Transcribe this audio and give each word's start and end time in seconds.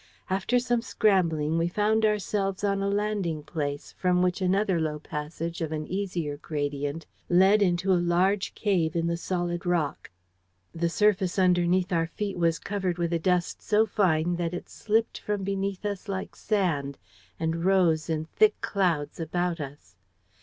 After 0.31 0.57
some 0.57 0.81
scrambling 0.81 1.59
we 1.59 1.67
found 1.67 2.05
ourselves 2.07 2.63
on 2.63 2.81
a 2.81 2.89
landing 2.89 3.43
place, 3.43 3.93
from 3.99 4.23
which 4.23 4.41
another 4.41 4.79
low 4.79 4.97
passage 4.97 5.61
of 5.61 5.71
an 5.71 5.85
easier 5.85 6.37
gradient 6.37 7.05
led 7.29 7.61
into 7.61 7.93
a 7.93 8.01
large 8.01 8.55
cave 8.55 8.95
in 8.95 9.05
the 9.05 9.15
solid 9.15 9.63
rock. 9.63 10.09
"The 10.73 10.89
surface 10.89 11.37
underneath 11.37 11.93
our 11.93 12.07
feet 12.07 12.39
was 12.39 12.57
covered 12.57 12.97
with 12.97 13.13
a 13.13 13.19
dust 13.19 13.61
so 13.61 13.85
fine 13.85 14.37
that 14.37 14.55
it 14.55 14.69
slipped 14.71 15.19
from 15.19 15.43
beneath 15.43 15.85
us 15.85 16.07
like 16.07 16.35
sand, 16.35 16.97
and 17.39 17.63
rose 17.63 18.09
in 18.09 18.25
thick 18.25 18.59
clouds 18.59 19.19
about 19.19 19.59
us. 19.59 19.95